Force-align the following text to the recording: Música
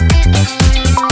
Música 0.00 1.07